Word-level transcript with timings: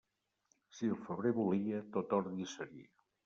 Si 0.77 0.89
el 0.93 1.03
febrer 1.09 1.33
volia, 1.41 1.83
tot 1.97 2.17
ordi 2.21 2.51
seria. 2.57 2.89